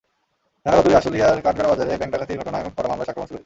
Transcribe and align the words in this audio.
ঢাকার 0.63 0.79
অদূরে 0.81 0.97
আশুলিয়ার 0.99 1.43
কাঠগড়া 1.45 1.69
বাজারে 1.71 1.89
ব্যাংক 1.99 2.11
ডাকাতির 2.13 2.39
ঘটনায় 2.41 2.63
করা 2.77 2.87
মামলায় 2.89 3.05
সাক্ষ্যগ্রহণ 3.07 3.27
শুরু 3.29 3.33
হয়েছে। 3.35 3.39